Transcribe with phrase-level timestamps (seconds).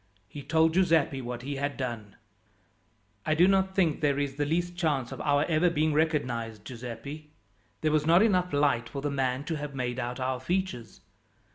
[0.27, 2.15] He told Giuseppi what he had done.
[3.23, 7.29] "I do not think there is the least chance of our ever being recognized, Giuseppi.
[7.81, 11.01] There was not enough light for the man to have made out our features.